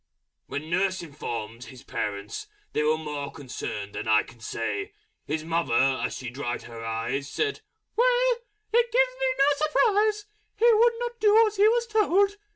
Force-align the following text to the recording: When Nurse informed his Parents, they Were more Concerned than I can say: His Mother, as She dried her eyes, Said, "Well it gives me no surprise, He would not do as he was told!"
When 0.47 0.67
Nurse 0.71 1.03
informed 1.03 1.65
his 1.65 1.83
Parents, 1.83 2.47
they 2.73 2.81
Were 2.81 2.97
more 2.97 3.31
Concerned 3.31 3.93
than 3.93 4.07
I 4.07 4.23
can 4.23 4.39
say: 4.39 4.93
His 5.27 5.43
Mother, 5.43 5.75
as 5.75 6.15
She 6.15 6.31
dried 6.31 6.63
her 6.63 6.83
eyes, 6.83 7.29
Said, 7.29 7.61
"Well 7.95 8.37
it 8.73 8.91
gives 8.91 9.11
me 9.19 9.27
no 9.37 9.57
surprise, 9.57 10.25
He 10.55 10.73
would 10.73 10.93
not 10.97 11.19
do 11.19 11.45
as 11.45 11.57
he 11.57 11.67
was 11.67 11.85
told!" 11.85 12.37